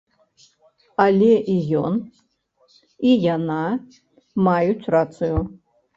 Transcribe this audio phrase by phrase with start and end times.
[1.05, 1.93] Але і ён,
[3.11, 3.61] і яна
[4.49, 5.37] маюць рацыю.